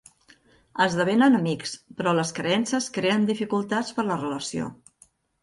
[0.85, 4.73] Esdevenen amics, però les creences creen dificultats per la relació.